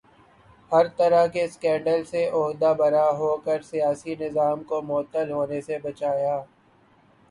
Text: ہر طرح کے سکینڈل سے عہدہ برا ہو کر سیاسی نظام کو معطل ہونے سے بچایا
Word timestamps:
ہر 0.71 0.85
طرح 0.97 1.25
کے 1.33 1.43
سکینڈل 1.47 2.03
سے 2.11 2.21
عہدہ 2.29 2.73
برا 2.79 3.07
ہو 3.19 3.31
کر 3.45 3.61
سیاسی 3.71 4.15
نظام 4.19 4.63
کو 4.69 4.81
معطل 4.89 5.31
ہونے 5.31 5.61
سے 5.61 5.77
بچایا 5.83 6.35